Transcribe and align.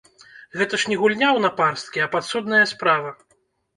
Гэта 0.61 0.79
ж 0.83 0.93
не 0.93 0.97
гульня 1.01 1.27
ў 1.33 1.39
напарсткі, 1.47 2.03
а 2.07 2.11
падсудная 2.17 2.65
справа. 2.73 3.09